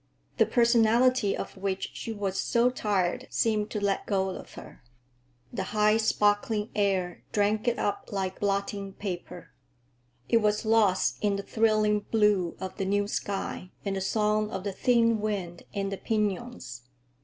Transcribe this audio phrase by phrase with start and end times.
[0.37, 4.81] The personality of which she was so tired seemed to let go of her.
[5.53, 9.51] The high, sparkling air drank it up like blotting paper.
[10.27, 14.63] It was lost in the thrilling blue of the new sky and the song of
[14.63, 16.81] the thin wind in the piñons.